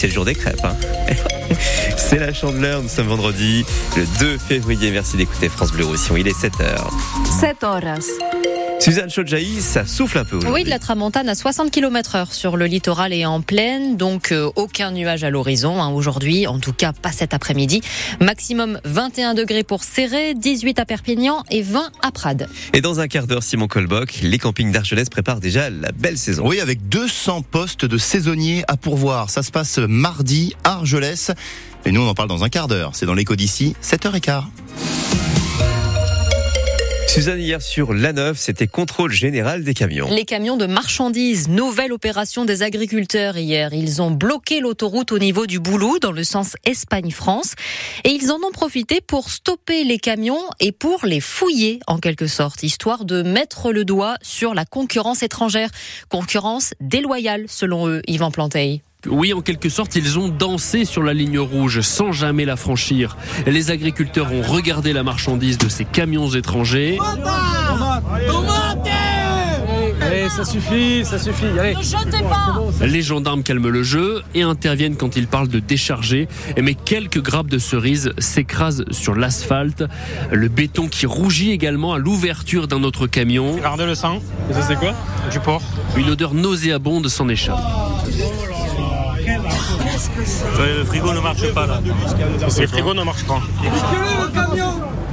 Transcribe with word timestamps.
C'est 0.00 0.06
le 0.06 0.14
jour 0.14 0.24
des 0.24 0.36
crêpes. 0.36 0.64
Hein. 0.64 0.76
C'est 1.96 2.20
la 2.20 2.32
chandeleur, 2.32 2.80
nous 2.80 2.88
sommes 2.88 3.08
vendredi, 3.08 3.64
le 3.96 4.06
2 4.20 4.38
février. 4.38 4.92
Merci 4.92 5.16
d'écouter 5.16 5.48
France 5.48 5.72
Bleu 5.72 5.86
Roussillon, 5.86 6.16
il 6.18 6.28
est 6.28 6.40
7h. 6.40 6.88
7 7.40 7.64
horas. 7.64 8.06
Suzanne 8.80 9.10
Chodjaï, 9.10 9.60
ça 9.60 9.84
souffle 9.84 10.18
un 10.18 10.24
peu. 10.24 10.38
Oui, 10.50 10.62
de 10.62 10.70
la 10.70 10.78
tramontane 10.78 11.28
à 11.28 11.34
60 11.34 11.70
km 11.70 12.14
heure 12.14 12.32
sur 12.32 12.56
le 12.56 12.66
littoral 12.66 13.12
et 13.12 13.26
en 13.26 13.40
plaine, 13.40 13.96
donc 13.96 14.30
euh, 14.30 14.50
aucun 14.54 14.92
nuage 14.92 15.24
à 15.24 15.30
l'horizon 15.30 15.82
hein, 15.82 15.90
aujourd'hui, 15.90 16.46
en 16.46 16.58
tout 16.60 16.72
cas 16.72 16.92
pas 16.92 17.10
cet 17.10 17.34
après-midi. 17.34 17.80
Maximum 18.20 18.80
21 18.84 19.34
degrés 19.34 19.64
pour 19.64 19.82
Serré, 19.82 20.34
18 20.34 20.78
à 20.78 20.84
Perpignan 20.84 21.42
et 21.50 21.62
20 21.62 21.90
à 22.02 22.12
Prades. 22.12 22.48
Et 22.72 22.80
dans 22.80 23.00
un 23.00 23.08
quart 23.08 23.26
d'heure, 23.26 23.42
Simon 23.42 23.66
Colboc, 23.66 24.20
les 24.22 24.38
campings 24.38 24.70
d'Argelès 24.70 25.08
préparent 25.08 25.40
déjà 25.40 25.70
la 25.70 25.90
belle 25.90 26.16
saison. 26.16 26.46
Oui, 26.46 26.60
avec 26.60 26.88
200 26.88 27.42
postes 27.42 27.84
de 27.84 27.98
saisonniers 27.98 28.62
à 28.68 28.76
pourvoir. 28.76 29.28
Ça 29.28 29.42
se 29.42 29.50
passe 29.50 29.78
mardi 29.78 30.54
à 30.62 30.74
Argelès. 30.74 31.32
Et 31.84 31.90
nous, 31.90 32.00
on 32.00 32.08
en 32.08 32.14
parle 32.14 32.28
dans 32.28 32.44
un 32.44 32.48
quart 32.48 32.68
d'heure. 32.68 32.92
C'est 32.94 33.06
dans 33.06 33.14
l'écho 33.14 33.34
d'ici, 33.34 33.74
7h15. 33.82 34.44
Suzanne, 37.18 37.40
hier 37.40 37.60
sur 37.60 37.94
l'A9, 37.94 38.34
c'était 38.36 38.68
contrôle 38.68 39.10
général 39.10 39.64
des 39.64 39.74
camions. 39.74 40.08
Les 40.08 40.24
camions 40.24 40.56
de 40.56 40.66
marchandises, 40.66 41.48
nouvelle 41.48 41.92
opération 41.92 42.44
des 42.44 42.62
agriculteurs 42.62 43.36
hier. 43.36 43.74
Ils 43.74 44.00
ont 44.00 44.12
bloqué 44.12 44.60
l'autoroute 44.60 45.10
au 45.10 45.18
niveau 45.18 45.46
du 45.46 45.58
Boulou 45.58 45.98
dans 45.98 46.12
le 46.12 46.22
sens 46.22 46.54
Espagne-France 46.64 47.54
et 48.04 48.10
ils 48.10 48.30
en 48.30 48.36
ont 48.36 48.52
profité 48.52 49.00
pour 49.00 49.30
stopper 49.30 49.82
les 49.82 49.98
camions 49.98 50.38
et 50.60 50.70
pour 50.70 51.06
les 51.06 51.18
fouiller 51.18 51.80
en 51.88 51.98
quelque 51.98 52.28
sorte, 52.28 52.62
histoire 52.62 53.04
de 53.04 53.22
mettre 53.22 53.72
le 53.72 53.84
doigt 53.84 54.14
sur 54.22 54.54
la 54.54 54.64
concurrence 54.64 55.24
étrangère. 55.24 55.70
Concurrence 56.10 56.72
déloyale 56.80 57.46
selon 57.48 57.88
eux, 57.88 58.00
Yvan 58.06 58.30
Planteil. 58.30 58.82
Oui, 59.06 59.32
en 59.32 59.42
quelque 59.42 59.68
sorte, 59.68 59.94
ils 59.94 60.18
ont 60.18 60.28
dansé 60.28 60.84
sur 60.84 61.04
la 61.04 61.14
ligne 61.14 61.38
rouge 61.38 61.82
sans 61.82 62.10
jamais 62.10 62.44
la 62.44 62.56
franchir. 62.56 63.16
Les 63.46 63.70
agriculteurs 63.70 64.32
ont 64.32 64.42
regardé 64.42 64.92
la 64.92 65.04
marchandise 65.04 65.56
de 65.56 65.68
ces 65.68 65.84
camions 65.84 66.28
étrangers. 66.28 66.98
Allez, 70.02 70.28
ça 70.28 70.44
suffit, 70.44 71.04
ça 71.04 71.20
suffit. 71.20 71.46
Allez. 71.60 71.76
Les 72.80 73.02
gendarmes 73.02 73.44
calment 73.44 73.68
le 73.68 73.84
jeu 73.84 74.22
et 74.34 74.42
interviennent 74.42 74.96
quand 74.96 75.14
ils 75.14 75.28
parlent 75.28 75.48
de 75.48 75.60
décharger. 75.60 76.26
Mais 76.60 76.74
quelques 76.74 77.22
grappes 77.22 77.48
de 77.48 77.58
cerises 77.58 78.12
s'écrasent 78.18 78.84
sur 78.90 79.14
l'asphalte. 79.14 79.84
Le 80.32 80.48
béton 80.48 80.88
qui 80.88 81.06
rougit 81.06 81.52
également 81.52 81.92
à 81.92 81.98
l'ouverture 81.98 82.66
d'un 82.66 82.82
autre 82.82 83.06
camion. 83.06 83.52
Regardez 83.52 83.86
le 83.86 83.94
sang. 83.94 84.20
Et 84.50 84.54
ça, 84.54 84.62
c'est 84.62 84.76
quoi? 84.76 84.92
Du 85.30 85.38
porc. 85.38 85.62
Une 85.96 86.10
odeur 86.10 86.34
nauséabonde 86.34 87.06
s'en 87.06 87.28
échappe. 87.28 87.60
Le 90.58 90.84
frigo 90.84 91.12
ne 91.12 91.20
marche 91.20 91.52
pas 91.52 91.66
là. 91.66 91.80
Le 91.82 92.66
frigo 92.66 92.94
ne 92.94 93.02
marche 93.02 93.24
pas. 93.24 93.40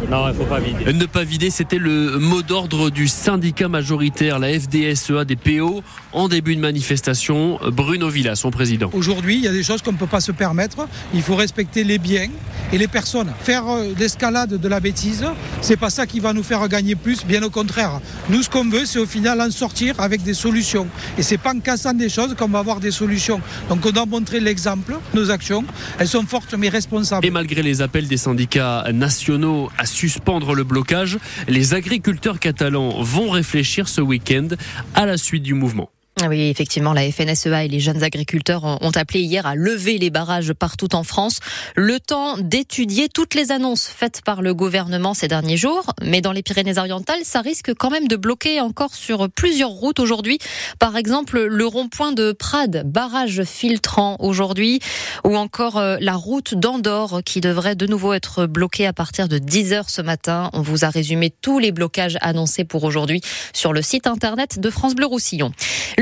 Non, 0.09 0.27
il 0.29 0.35
faut 0.35 0.45
pas 0.45 0.59
vider. 0.59 0.93
Ne 0.93 1.05
pas 1.05 1.23
vider, 1.23 1.49
c'était 1.49 1.77
le 1.77 2.19
mot 2.19 2.41
d'ordre 2.41 2.89
du 2.89 3.07
syndicat 3.07 3.67
majoritaire, 3.67 4.39
la 4.39 4.49
FDSEA 4.59 5.25
des 5.25 5.35
PO, 5.35 5.83
en 6.13 6.27
début 6.27 6.55
de 6.55 6.61
manifestation. 6.61 7.59
Bruno 7.71 8.09
Villa, 8.09 8.35
son 8.35 8.51
président. 8.51 8.89
Aujourd'hui, 8.93 9.35
il 9.35 9.41
y 9.41 9.47
a 9.47 9.51
des 9.51 9.63
choses 9.63 9.81
qu'on 9.81 9.93
ne 9.93 9.97
peut 9.97 10.07
pas 10.07 10.21
se 10.21 10.31
permettre. 10.31 10.87
Il 11.13 11.21
faut 11.21 11.35
respecter 11.35 11.83
les 11.83 11.97
biens 11.97 12.29
et 12.71 12.77
les 12.77 12.87
personnes. 12.87 13.31
Faire 13.41 13.67
euh, 13.67 13.93
l'escalade 13.97 14.59
de 14.59 14.67
la 14.67 14.79
bêtise, 14.79 15.25
c'est 15.61 15.77
pas 15.77 15.89
ça 15.89 16.05
qui 16.05 16.19
va 16.19 16.33
nous 16.33 16.43
faire 16.43 16.67
gagner 16.67 16.95
plus, 16.95 17.25
bien 17.25 17.41
au 17.43 17.49
contraire. 17.49 17.99
Nous, 18.29 18.43
ce 18.43 18.49
qu'on 18.49 18.65
veut, 18.69 18.85
c'est 18.85 18.99
au 18.99 19.05
final 19.05 19.41
en 19.41 19.51
sortir 19.51 19.99
avec 19.99 20.23
des 20.23 20.33
solutions. 20.33 20.87
Et 21.17 21.23
c'est 21.23 21.37
pas 21.37 21.53
en 21.53 21.59
cassant 21.59 21.93
des 21.93 22.09
choses 22.09 22.35
qu'on 22.35 22.47
va 22.47 22.59
avoir 22.59 22.79
des 22.79 22.91
solutions. 22.91 23.41
Donc 23.69 23.85
on 23.85 23.91
doit 23.91 24.05
montrer 24.05 24.39
l'exemple. 24.39 24.97
Nos 25.13 25.31
actions, 25.31 25.63
elles 25.97 26.07
sont 26.07 26.25
fortes 26.25 26.53
mais 26.57 26.69
responsables. 26.69 27.25
Et 27.25 27.31
malgré 27.31 27.63
les 27.63 27.81
appels 27.81 28.07
des 28.07 28.17
syndicats 28.17 28.85
nationaux 28.93 29.69
à 29.77 29.85
suspendre 29.95 30.53
le 30.53 30.63
blocage, 30.63 31.17
les 31.47 31.73
agriculteurs 31.73 32.39
catalans 32.39 33.01
vont 33.01 33.29
réfléchir 33.29 33.87
ce 33.87 34.01
week-end 34.01 34.49
à 34.93 35.05
la 35.05 35.17
suite 35.17 35.43
du 35.43 35.53
mouvement. 35.53 35.89
Ah 36.21 36.29
Oui, 36.29 36.43
effectivement, 36.43 36.93
la 36.93 37.11
FNSEA 37.11 37.65
et 37.65 37.67
les 37.67 37.81
jeunes 37.81 38.01
agriculteurs 38.01 38.63
ont 38.63 38.91
appelé 38.95 39.19
hier 39.19 39.45
à 39.45 39.53
lever 39.55 39.97
les 39.97 40.09
barrages 40.09 40.53
partout 40.53 40.95
en 40.95 41.03
France. 41.03 41.39
Le 41.75 41.99
temps 41.99 42.37
d'étudier 42.37 43.09
toutes 43.09 43.33
les 43.33 43.51
annonces 43.51 43.87
faites 43.87 44.21
par 44.21 44.41
le 44.41 44.53
gouvernement 44.53 45.13
ces 45.13 45.27
derniers 45.27 45.57
jours. 45.57 45.91
Mais 46.01 46.21
dans 46.21 46.31
les 46.31 46.41
Pyrénées-Orientales, 46.41 47.25
ça 47.25 47.41
risque 47.41 47.73
quand 47.73 47.89
même 47.89 48.07
de 48.07 48.15
bloquer 48.15 48.61
encore 48.61 48.95
sur 48.95 49.29
plusieurs 49.29 49.71
routes 49.71 49.99
aujourd'hui. 49.99 50.39
Par 50.79 50.95
exemple, 50.95 51.37
le 51.37 51.65
rond-point 51.65 52.13
de 52.13 52.31
Prades, 52.31 52.83
barrage 52.85 53.43
filtrant 53.43 54.15
aujourd'hui, 54.19 54.79
ou 55.25 55.35
encore 55.35 55.77
euh, 55.77 55.97
la 55.99 56.13
route 56.13 56.55
d'Andorre 56.55 57.23
qui 57.25 57.41
devrait 57.41 57.75
de 57.75 57.87
nouveau 57.87 58.13
être 58.13 58.45
bloquée 58.45 58.87
à 58.87 58.93
partir 58.93 59.27
de 59.27 59.37
10 59.37 59.73
heures 59.73 59.89
ce 59.89 60.01
matin. 60.01 60.49
On 60.53 60.61
vous 60.61 60.85
a 60.85 60.89
résumé 60.89 61.29
tous 61.29 61.59
les 61.59 61.73
blocages 61.73 62.17
annoncés 62.21 62.63
pour 62.63 62.85
aujourd'hui 62.85 63.19
sur 63.51 63.73
le 63.73 63.81
site 63.81 64.07
internet 64.07 64.61
de 64.61 64.69
France 64.69 64.95
Bleu 64.95 65.07
Roussillon. 65.07 65.51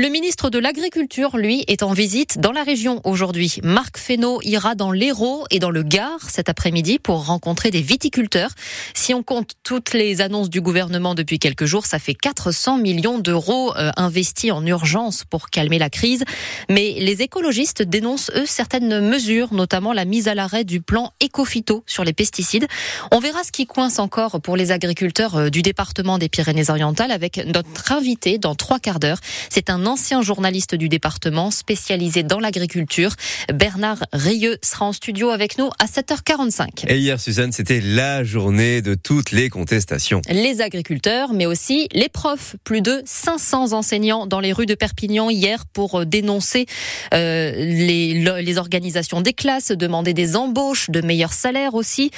Le 0.04 0.10
ministre 0.10 0.50
de 0.50 0.58
l'Agriculture, 0.58 1.38
lui, 1.38 1.64
est 1.66 1.82
en 1.82 1.94
visite 1.94 2.38
dans 2.38 2.52
la 2.52 2.62
région 2.62 3.00
aujourd'hui. 3.04 3.56
Marc 3.62 3.96
Fesneau 3.96 4.38
ira 4.42 4.74
dans 4.74 4.92
l'Hérault 4.92 5.46
et 5.50 5.58
dans 5.58 5.70
le 5.70 5.82
Gard 5.82 6.28
cet 6.28 6.50
après-midi 6.50 6.98
pour 6.98 7.24
rencontrer 7.24 7.70
des 7.70 7.80
viticulteurs. 7.80 8.50
Si 8.92 9.14
on 9.14 9.22
compte 9.22 9.52
toutes 9.62 9.94
les 9.94 10.20
annonces 10.20 10.50
du 10.50 10.60
gouvernement 10.60 11.14
depuis 11.14 11.38
quelques 11.38 11.64
jours, 11.64 11.86
ça 11.86 11.98
fait 11.98 12.12
400 12.12 12.76
millions 12.76 13.18
d'euros 13.18 13.74
euh, 13.78 13.92
investis 13.96 14.52
en 14.52 14.66
urgence 14.66 15.24
pour 15.24 15.48
calmer 15.48 15.78
la 15.78 15.88
crise. 15.88 16.22
Mais 16.68 16.96
les 16.98 17.22
écologistes 17.22 17.80
dénoncent, 17.80 18.30
eux, 18.36 18.44
certaines 18.44 19.00
mesures, 19.08 19.54
notamment 19.54 19.94
la 19.94 20.04
mise 20.04 20.28
à 20.28 20.34
l'arrêt 20.34 20.64
du 20.64 20.82
plan 20.82 21.14
écophyto 21.20 21.82
sur 21.86 22.04
les 22.04 22.12
pesticides. 22.12 22.68
On 23.10 23.20
verra 23.20 23.42
ce 23.42 23.52
qui 23.52 23.64
coince 23.64 23.98
encore 23.98 24.42
pour 24.42 24.58
les 24.58 24.70
agriculteurs 24.70 25.36
euh, 25.36 25.48
du 25.48 25.62
département 25.62 26.18
des 26.18 26.28
Pyrénées-Orientales 26.28 27.10
avec 27.10 27.38
notre 27.46 27.90
invité 27.90 28.36
dans 28.36 28.54
trois 28.54 28.78
quarts 28.78 29.00
d'heure. 29.00 29.20
C'est 29.48 29.70
un 29.70 29.86
ancien 29.94 30.22
journaliste 30.22 30.74
du 30.74 30.88
département 30.88 31.52
spécialisé 31.52 32.24
dans 32.24 32.40
l'agriculture. 32.40 33.12
Bernard 33.54 34.02
Rieux 34.12 34.58
sera 34.60 34.86
en 34.86 34.92
studio 34.92 35.30
avec 35.30 35.56
nous 35.56 35.70
à 35.78 35.84
7h45. 35.84 36.86
Et 36.88 36.98
hier, 36.98 37.20
Suzanne, 37.20 37.52
c'était 37.52 37.80
la 37.80 38.24
journée 38.24 38.82
de 38.82 38.96
toutes 38.96 39.30
les 39.30 39.48
contestations. 39.48 40.20
Les 40.28 40.60
agriculteurs, 40.60 41.32
mais 41.32 41.46
aussi 41.46 41.86
les 41.92 42.08
profs. 42.08 42.56
Plus 42.64 42.80
de 42.80 43.02
500 43.04 43.72
enseignants 43.72 44.26
dans 44.26 44.40
les 44.40 44.52
rues 44.52 44.66
de 44.66 44.74
Perpignan 44.74 45.30
hier 45.30 45.64
pour 45.64 46.04
dénoncer 46.04 46.66
euh, 47.12 47.52
les, 47.54 48.14
les 48.14 48.58
organisations 48.58 49.20
des 49.20 49.32
classes, 49.32 49.70
demander 49.70 50.12
des 50.12 50.34
embauches, 50.34 50.90
de 50.90 51.02
meilleurs 51.02 51.34
salaires 51.34 51.74
aussi. 51.74 52.10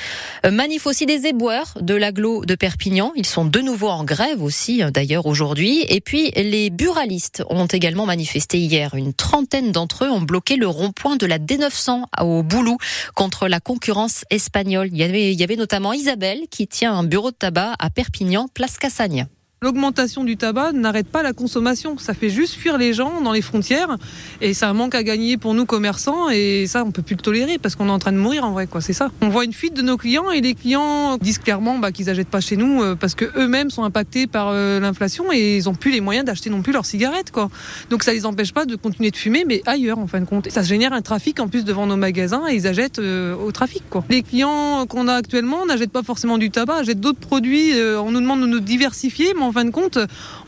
Euh, 0.47 0.51
manif 0.51 0.87
aussi 0.87 1.05
des 1.05 1.27
éboueurs 1.27 1.77
de 1.79 1.95
l'agglo 1.95 2.47
de 2.47 2.55
Perpignan. 2.55 3.13
Ils 3.17 3.27
sont 3.27 3.45
de 3.45 3.61
nouveau 3.61 3.89
en 3.89 4.05
grève 4.05 4.43
aussi, 4.43 4.81
d'ailleurs, 4.95 5.27
aujourd'hui. 5.27 5.85
Et 5.91 6.01
puis, 6.01 6.31
les 6.31 6.71
buralistes 6.71 7.43
ont 7.51 7.66
également 7.67 8.07
manifesté 8.07 8.59
hier. 8.59 8.95
Une 8.95 9.15
trentaine 9.15 9.73
d'entre 9.73 10.05
eux 10.05 10.11
ont 10.11 10.21
bloqué 10.21 10.57
le 10.57 10.69
rond-point 10.69 11.17
de 11.17 11.27
la 11.27 11.39
D900 11.39 12.05
au 12.21 12.43
Boulou 12.43 12.79
contre 13.15 13.49
la 13.49 13.61
concurrence 13.61 14.25
espagnole. 14.31 14.89
Il 14.93 14.99
y 14.99 15.03
avait, 15.03 15.33
il 15.33 15.39
y 15.39 15.45
avait 15.45 15.57
notamment 15.57 15.93
Isabelle 15.93 16.43
qui 16.51 16.67
tient 16.67 16.95
un 16.95 17.05
bureau 17.05 17.31
de 17.31 17.37
tabac 17.37 17.75
à 17.79 17.91
Perpignan, 17.91 18.49
place 18.53 18.79
Cassagne. 18.79 19.27
L'augmentation 19.63 20.23
du 20.23 20.37
tabac 20.37 20.73
n'arrête 20.73 21.09
pas 21.09 21.23
la 21.23 21.33
consommation. 21.33 21.97
Ça 21.97 22.13
fait 22.13 22.29
juste 22.29 22.57
fuir 22.57 22.77
les 22.77 22.93
gens 22.93 23.23
dans 23.23 23.33
les 23.33 23.41
frontières 23.41 23.97
et 24.43 24.53
ça 24.53 24.71
manque 24.75 24.95
à 24.95 25.03
gagner 25.03 25.39
pour 25.39 25.55
nous 25.55 25.65
commerçants 25.65 26.29
et 26.29 26.67
ça 26.67 26.85
on 26.85 26.91
peut 26.91 27.01
plus 27.01 27.15
le 27.15 27.23
tolérer 27.23 27.57
parce 27.57 27.75
qu'on 27.75 27.89
est 27.89 27.91
en 27.91 27.99
train 27.99 28.13
de 28.13 28.19
mourir 28.19 28.45
en 28.45 28.53
vrai 28.53 28.67
quoi. 28.67 28.83
C'est 28.83 28.93
ça. 28.93 29.11
On 29.23 29.31
voit 29.31 29.47
une 29.47 29.55
fuite 29.55 29.73
de 29.73 29.81
nos 29.81 29.97
clients 29.97 30.31
et 30.31 30.43
les 30.43 30.53
clients 30.53 31.17
disent 31.17 31.39
clairement 31.39 31.79
bah, 31.79 31.91
qu'ils 31.91 32.05
n'achètent 32.05 32.29
pas 32.29 32.43
chez 32.43 32.59
nous 32.59 32.83
euh, 32.83 32.97
parce 32.97 33.15
que 33.15 33.25
eux-mêmes 33.39 33.71
sont 33.71 33.83
impactés 33.83 34.27
par 34.27 34.49
euh, 34.51 34.79
l'inflation 34.79 35.33
et 35.33 35.57
ils 35.57 35.71
ont 35.71 35.75
plus 35.75 35.91
les 35.91 36.03
moyens 36.03 36.27
d'acheter 36.27 36.51
non 36.51 36.61
plus 36.61 36.75
leurs 36.75 36.85
cigarettes 36.85 37.31
quoi. 37.31 37.49
Donc 37.89 38.03
ça 38.03 38.13
les 38.13 38.27
empêche 38.27 38.53
pas 38.53 38.67
de 38.67 38.77
continuer 38.77 39.11
de 39.11 39.17
fumer 39.17 39.47
mais 39.47 39.63
ailleurs 39.65 39.99
en 39.99 40.07
fin 40.07 40.21
de 40.21 40.27
compte. 40.27 40.51
Ça 40.51 40.65
génère 40.65 40.93
un 40.93 41.01
trafic 41.01 41.41
en 41.41 41.49
plus 41.49 41.65
devant 41.65 41.87
nos 41.87 41.97
magasins 41.97 42.43
et 42.47 42.57
ils 42.57 42.67
achètent 42.67 42.99
euh, 42.99 43.35
au 43.35 43.53
trafic 43.53 43.85
quoi. 43.89 44.05
Les 44.11 44.23
clients 44.23 44.85
qu'on 44.85 45.09
a 45.09 45.15
actuellement 45.15 45.65
n'achètent 45.65 45.93
pas 45.93 46.03
forcément 46.03 46.37
du 46.37 46.51
tabac, 46.51 46.75
achètent 46.75 47.01
d'autres 47.01 47.21
produits. 47.21 47.73
on 47.73 48.11
nous 48.11 48.21
demande 48.21 48.43
de 48.43 48.47
nous 48.47 48.61
diversifier 48.61 49.33
mais 49.35 49.46
en 49.47 49.53
fin 49.53 49.65
de 49.65 49.71
compte, 49.71 49.99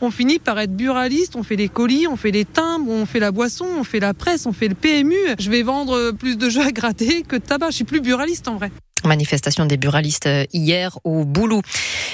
on 0.01 0.11
finit 0.11 0.39
par 0.39 0.59
être 0.59 0.75
buraliste, 0.75 1.35
on 1.35 1.43
fait 1.43 1.55
les 1.55 1.69
colis, 1.69 2.07
on 2.07 2.15
fait 2.15 2.31
les 2.31 2.45
timbres, 2.45 2.91
on 2.91 3.05
fait 3.05 3.19
la 3.19 3.31
boisson, 3.31 3.65
on 3.79 3.83
fait 3.83 3.99
la 3.99 4.13
presse, 4.13 4.45
on 4.45 4.53
fait 4.53 4.67
le 4.67 4.75
PMU. 4.75 5.15
Je 5.39 5.49
vais 5.49 5.63
vendre 5.63 6.11
plus 6.11 6.37
de 6.37 6.49
jeux 6.49 6.65
à 6.65 6.71
gratter 6.71 7.23
que 7.23 7.37
de 7.37 7.41
tabac. 7.41 7.71
Je 7.71 7.75
suis 7.75 7.83
plus 7.85 8.01
buraliste 8.01 8.47
en 8.47 8.57
vrai. 8.57 8.71
Manifestation 9.05 9.65
des 9.65 9.77
buralistes 9.77 10.29
hier 10.51 10.99
au 11.03 11.23
Boulou. 11.23 11.61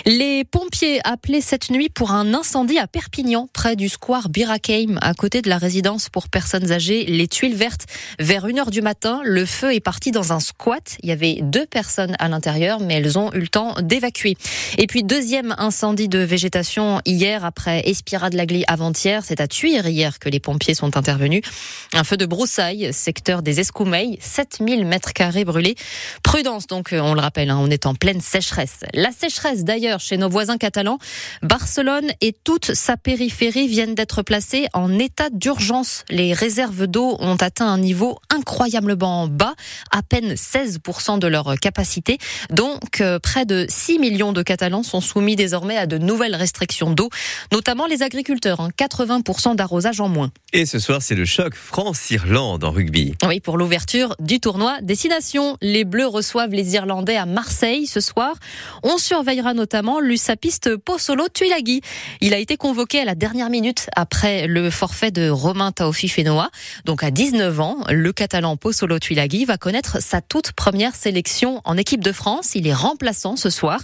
Les 0.08 0.44
pompiers 0.44 1.00
appelés 1.04 1.42
cette 1.42 1.72
nuit 1.72 1.90
pour 1.90 2.12
un 2.12 2.36
incendie 2.36 2.78
à 2.78 2.86
Perpignan, 2.86 3.48
près 3.52 3.76
du 3.76 3.90
square 3.90 4.30
Birakeim, 4.30 5.00
à 5.02 5.16
côté 5.16 5.42
de 5.42 5.50
la 5.50 5.58
résidence 5.58 6.10
pour 6.10 6.30
personnes 6.30 6.72
âgées, 6.72 7.06
les 7.06 7.28
Tuiles 7.28 7.56
Vertes. 7.56 7.88
Vers 8.20 8.46
1h 8.46 8.70
du 8.70 8.84
matin, 8.84 9.22
le 9.24 9.48
feu 9.48 9.74
est 9.74 9.80
parti 9.80 10.12
dans 10.12 10.32
un 10.32 10.40
squat. 10.40 10.98
Il 11.02 11.10
y 11.10 11.12
avait 11.12 11.40
deux 11.42 11.66
personnes 11.66 12.16
à 12.20 12.28
l'intérieur, 12.28 12.82
mais 12.82 12.94
elles 12.94 13.18
ont 13.18 13.34
eu 13.34 13.40
le 13.40 13.48
temps 13.48 13.74
d'évacuer. 13.82 14.38
Et 14.78 14.86
puis, 14.86 15.02
deuxième 15.02 15.56
incendie 15.58 16.08
de 16.08 16.20
végétation 16.20 17.02
hier 17.06 17.44
après 17.44 17.90
Espira-de-Lagly 17.90 18.64
avant-hier. 18.68 19.24
C'est 19.26 19.42
à 19.42 19.48
Tuire 19.48 19.88
hier 19.88 20.20
que 20.20 20.30
les 20.30 20.40
pompiers 20.40 20.76
sont 20.76 20.98
intervenus. 20.98 21.42
Un 21.94 22.04
feu 22.04 22.18
de 22.18 22.28
broussailles, 22.28 22.94
secteur 22.94 23.42
des 23.42 23.60
Escoumeilles, 23.60 24.20
7000 24.22 24.86
mètres 24.86 25.14
carrés 25.14 25.46
brûlés. 25.46 25.74
Prudence 26.22 26.68
donc, 26.68 26.90
on 26.92 27.16
le 27.16 27.22
rappelle, 27.22 27.50
hein, 27.50 27.58
on 27.60 27.72
est 27.72 27.88
en 27.88 27.96
pleine 27.96 28.22
sécheresse. 28.22 28.82
La 28.94 29.10
sécheresse 29.10 29.64
d'ailleurs 29.64 29.95
chez 30.00 30.18
nos 30.18 30.30
voisins 30.30 30.58
catalans. 30.58 30.98
Barcelone 31.42 32.12
et 32.22 32.34
toute 32.44 32.74
sa 32.74 32.98
périphérie 32.98 33.68
viennent 33.68 33.96
d'être 33.96 34.22
placées 34.22 34.68
en 34.74 34.98
état 34.98 35.30
d'urgence. 35.32 36.04
Les 36.10 36.34
réserves 36.34 36.88
d'eau 36.88 37.18
ont 37.20 37.36
atteint 37.36 37.68
un 37.68 37.78
niveau 37.78 38.18
incroyablement 38.34 39.28
bas, 39.28 39.54
à 39.92 40.02
peine 40.02 40.34
16% 40.34 41.20
de 41.20 41.28
leur 41.28 41.56
capacité. 41.60 42.18
Donc 42.50 43.02
euh, 43.02 43.20
près 43.20 43.46
de 43.46 43.66
6 43.70 44.00
millions 44.00 44.34
de 44.34 44.42
Catalans 44.42 44.84
sont 44.84 45.02
soumis 45.02 45.36
désormais 45.36 45.78
à 45.78 45.86
de 45.86 45.98
nouvelles 45.98 46.36
restrictions 46.36 46.92
d'eau, 46.92 47.10
notamment 47.52 47.86
les 47.86 48.04
agriculteurs, 48.04 48.60
hein, 48.60 48.70
80% 48.78 49.56
d'arrosage 49.56 50.00
en 50.00 50.10
moins. 50.10 50.32
Et 50.54 50.66
ce 50.66 50.80
soir, 50.80 51.02
c'est 51.02 51.16
le 51.16 51.26
choc 51.26 51.54
France-Irlande 51.54 52.64
en 52.64 52.72
rugby. 52.72 53.14
Oui, 53.28 53.40
pour 53.40 53.58
l'ouverture 53.58 54.16
du 54.20 54.40
tournoi 54.40 54.78
Destination. 54.82 55.58
Les 55.62 55.84
Bleus 55.84 56.08
reçoivent 56.08 56.52
les 56.52 56.74
Irlandais 56.74 57.18
à 57.18 57.26
Marseille 57.26 57.88
ce 57.88 58.00
soir. 58.00 58.36
On 58.84 58.98
surveillera 58.98 59.54
notamment 59.54 59.85
l'USAPiste 60.00 60.76
Pozzolo 60.78 61.28
Tuilagi. 61.30 61.82
Il 62.22 62.34
a 62.34 62.38
été 62.38 62.58
convoqué 62.58 63.00
à 63.00 63.06
la 63.06 63.16
dernière 63.16 63.50
minute 63.50 63.88
après 63.96 64.48
le 64.48 64.70
forfait 64.70 65.12
de 65.12 65.30
Romain 65.30 65.72
Taofi 65.72 66.10
Fenoa. 66.10 66.50
Donc 66.86 67.04
à 67.04 67.12
19 67.12 67.60
ans, 67.60 67.78
le 67.90 68.12
Catalan 68.12 68.58
Pozzolo 68.58 69.00
Tuilagi 69.00 69.46
va 69.46 69.58
connaître 69.58 70.02
sa 70.02 70.22
toute 70.22 70.52
première 70.52 70.96
sélection 70.96 71.62
en 71.64 71.78
équipe 71.78 72.04
de 72.04 72.12
France. 72.12 72.56
Il 72.56 72.68
est 72.68 72.74
remplaçant 72.74 73.36
ce 73.36 73.50
soir. 73.50 73.82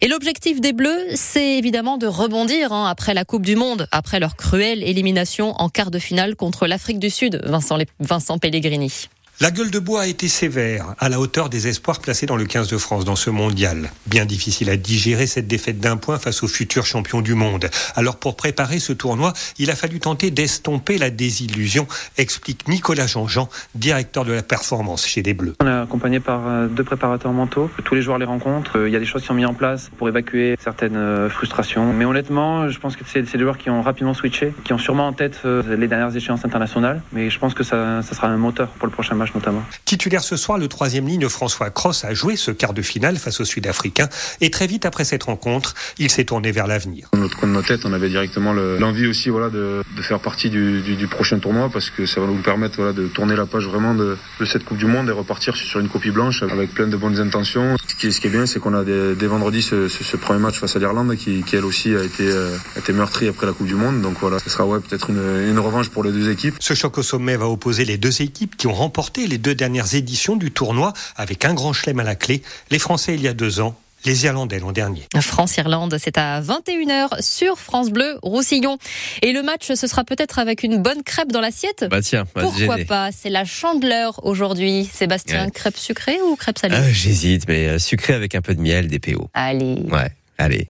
Et 0.00 0.08
l'objectif 0.08 0.60
des 0.60 0.72
Bleus, 0.72 1.06
c'est 1.14 1.56
évidemment 1.58 1.96
de 1.96 2.06
rebondir 2.06 2.72
hein, 2.72 2.86
après 2.88 3.14
la 3.14 3.24
Coupe 3.24 3.46
du 3.46 3.56
Monde, 3.56 3.88
après 3.92 4.20
leur 4.20 4.36
cruelle 4.36 4.82
élimination 4.82 5.52
en 5.52 5.68
quart 5.68 5.90
de 5.90 5.98
finale 5.98 6.36
contre 6.36 6.66
l'Afrique 6.66 6.98
du 6.98 7.10
Sud, 7.10 7.40
Vincent, 7.44 7.78
Vincent 8.00 8.38
Pellegrini. 8.38 9.08
La 9.40 9.50
gueule 9.50 9.72
de 9.72 9.80
bois 9.80 10.02
a 10.02 10.06
été 10.06 10.28
sévère, 10.28 10.94
à 11.00 11.08
la 11.08 11.18
hauteur 11.18 11.48
des 11.48 11.66
espoirs 11.66 11.98
placés 11.98 12.24
dans 12.24 12.36
le 12.36 12.44
15 12.44 12.68
de 12.68 12.78
France 12.78 13.04
dans 13.04 13.16
ce 13.16 13.30
mondial. 13.30 13.90
Bien 14.06 14.26
difficile 14.26 14.70
à 14.70 14.76
digérer 14.76 15.26
cette 15.26 15.48
défaite 15.48 15.80
d'un 15.80 15.96
point 15.96 16.20
face 16.20 16.44
aux 16.44 16.46
futurs 16.46 16.86
champions 16.86 17.20
du 17.20 17.34
monde. 17.34 17.68
Alors 17.96 18.14
pour 18.14 18.36
préparer 18.36 18.78
ce 18.78 18.92
tournoi, 18.92 19.32
il 19.58 19.72
a 19.72 19.74
fallu 19.74 19.98
tenter 19.98 20.30
d'estomper 20.30 20.98
la 20.98 21.10
désillusion, 21.10 21.88
explique 22.16 22.68
Nicolas 22.68 23.08
Jean-Jean, 23.08 23.48
directeur 23.74 24.24
de 24.24 24.32
la 24.32 24.44
performance 24.44 25.04
chez 25.04 25.20
les 25.22 25.34
Bleus. 25.34 25.56
On 25.60 25.66
est 25.66 25.82
accompagné 25.82 26.20
par 26.20 26.46
euh, 26.46 26.68
deux 26.68 26.84
préparateurs 26.84 27.32
mentaux. 27.32 27.68
Tous 27.82 27.96
les 27.96 28.02
joueurs 28.02 28.18
les 28.18 28.26
rencontrent. 28.26 28.78
Euh, 28.78 28.88
il 28.88 28.92
y 28.92 28.96
a 28.96 29.00
des 29.00 29.04
choses 29.04 29.22
qui 29.22 29.28
sont 29.28 29.34
mises 29.34 29.46
en 29.46 29.54
place 29.54 29.90
pour 29.98 30.08
évacuer 30.08 30.54
certaines 30.62 30.96
euh, 30.96 31.28
frustrations. 31.28 31.92
Mais 31.92 32.04
honnêtement, 32.04 32.68
je 32.68 32.78
pense 32.78 32.94
que 32.94 33.02
c'est 33.04 33.22
des 33.22 33.38
joueurs 33.40 33.58
qui 33.58 33.68
ont 33.68 33.82
rapidement 33.82 34.14
switché, 34.14 34.54
qui 34.62 34.72
ont 34.72 34.78
sûrement 34.78 35.08
en 35.08 35.12
tête 35.12 35.40
les 35.44 35.88
dernières 35.88 36.14
échéances 36.14 36.44
internationales. 36.44 37.02
Mais 37.12 37.30
je 37.30 37.38
pense 37.40 37.52
que 37.52 37.64
ça 37.64 38.00
sera 38.02 38.28
un 38.28 38.36
moteur 38.36 38.68
pour 38.68 38.86
le 38.86 38.92
prochain 38.92 39.16
match 39.16 39.23
notamment. 39.34 39.62
Titulaire 39.84 40.24
ce 40.24 40.36
soir, 40.36 40.58
le 40.58 40.68
troisième 40.68 41.06
ligne 41.06 41.28
François 41.28 41.70
Cross 41.70 42.04
a 42.04 42.14
joué 42.14 42.36
ce 42.36 42.50
quart 42.50 42.74
de 42.74 42.82
finale 42.82 43.16
face 43.16 43.40
aux 43.40 43.44
Sud-Africains 43.44 44.08
et 44.40 44.50
très 44.50 44.66
vite 44.66 44.86
après 44.86 45.04
cette 45.04 45.24
rencontre, 45.24 45.74
il 45.98 46.10
s'est 46.10 46.24
tourné 46.24 46.52
vers 46.52 46.66
l'avenir. 46.66 47.08
Dans 47.12 47.20
notre 47.20 47.36
coin 47.36 47.48
de 47.48 47.54
nos 47.54 47.62
têtes, 47.62 47.84
on 47.84 47.92
avait 47.92 48.08
directement 48.08 48.52
l'envie 48.52 49.06
aussi 49.06 49.30
voilà, 49.30 49.50
de, 49.50 49.82
de 49.96 50.02
faire 50.02 50.20
partie 50.20 50.50
du, 50.50 50.80
du, 50.82 50.96
du, 50.96 51.06
prochain 51.06 51.38
tournoi 51.38 51.70
parce 51.72 51.90
que 51.90 52.06
ça 52.06 52.20
va 52.20 52.26
nous 52.26 52.42
permettre 52.42 52.76
voilà, 52.76 52.92
de 52.92 53.06
tourner 53.06 53.36
la 53.36 53.46
page 53.46 53.66
vraiment 53.66 53.94
de, 53.94 54.16
de, 54.40 54.44
cette 54.44 54.64
Coupe 54.64 54.78
du 54.78 54.86
Monde 54.86 55.08
et 55.08 55.12
repartir 55.12 55.56
sur 55.56 55.80
une 55.80 55.88
copie 55.88 56.10
blanche 56.10 56.42
avec 56.42 56.72
plein 56.72 56.86
de 56.86 56.96
bonnes 56.96 57.18
intentions. 57.18 57.76
Ce 57.86 57.94
qui, 57.94 58.12
ce 58.12 58.20
qui 58.20 58.26
est 58.26 58.30
bien, 58.30 58.46
c'est 58.46 58.60
qu'on 58.60 58.74
a 58.74 58.84
dès, 58.84 59.14
dès 59.14 59.26
vendredi 59.26 59.62
ce, 59.62 59.88
ce, 59.88 60.02
ce, 60.04 60.16
premier 60.16 60.40
match 60.40 60.58
face 60.58 60.76
à 60.76 60.78
l'Irlande 60.78 61.14
qui, 61.16 61.42
qui, 61.42 61.56
elle 61.56 61.64
aussi 61.64 61.94
a 61.94 62.02
été, 62.02 62.24
euh, 62.26 62.56
a 62.76 62.78
été 62.78 62.92
meurtri 62.92 63.28
après 63.28 63.46
la 63.46 63.52
Coupe 63.52 63.66
du 63.66 63.74
Monde. 63.74 64.00
Donc 64.02 64.16
voilà, 64.20 64.38
ce 64.38 64.50
sera 64.50 64.66
ouais, 64.66 64.80
peut-être 64.80 65.10
une, 65.10 65.48
une 65.48 65.58
revanche 65.58 65.88
pour 65.90 66.02
les 66.02 66.12
deux 66.12 66.30
équipes. 66.30 66.54
Ce 66.60 66.74
choc 66.74 66.98
au 66.98 67.02
sommet 67.02 67.36
va 67.36 67.46
opposer 67.46 67.84
les 67.84 67.98
deux 67.98 68.22
équipes 68.22 68.56
qui 68.56 68.66
ont 68.66 68.74
remporté 68.74 69.13
les 69.16 69.38
deux 69.38 69.54
dernières 69.54 69.94
éditions 69.94 70.36
du 70.36 70.50
tournoi 70.50 70.92
avec 71.16 71.44
un 71.44 71.54
grand 71.54 71.72
chelem 71.72 72.00
à 72.00 72.04
la 72.04 72.14
clé. 72.16 72.42
Les 72.70 72.78
Français 72.78 73.14
il 73.14 73.22
y 73.22 73.28
a 73.28 73.34
deux 73.34 73.60
ans 73.60 73.76
les 74.04 74.24
Irlandais 74.26 74.58
l'an 74.58 74.72
dernier. 74.72 75.02
France-Irlande, 75.18 75.96
c'est 75.98 76.18
à 76.18 76.40
21h 76.40 77.22
sur 77.22 77.58
France 77.58 77.90
Bleu 77.90 78.18
Roussillon. 78.22 78.78
Et 79.22 79.32
le 79.32 79.42
match, 79.42 79.72
ce 79.72 79.86
sera 79.86 80.04
peut-être 80.04 80.38
avec 80.38 80.62
une 80.62 80.82
bonne 80.82 81.02
crêpe 81.02 81.32
dans 81.32 81.40
l'assiette? 81.40 81.86
Bah 81.90 82.02
tiens, 82.02 82.24
pourquoi 82.26 82.76
pas? 82.86 83.10
C'est 83.12 83.30
la 83.30 83.44
chandeleur 83.44 84.24
aujourd'hui. 84.24 84.88
Sébastien, 84.92 85.46
ouais. 85.46 85.50
crêpe 85.50 85.76
sucrée 85.76 86.18
ou 86.20 86.36
crêpe 86.36 86.58
salée? 86.58 86.76
Ah, 86.78 86.92
J'hésite, 86.92 87.48
mais 87.48 87.78
sucrée 87.78 88.14
avec 88.14 88.34
un 88.34 88.42
peu 88.42 88.54
de 88.54 88.60
miel, 88.60 88.88
des 88.88 88.98
PO. 88.98 89.30
Allez. 89.32 89.82
Ouais, 89.90 90.10
allez. 90.38 90.62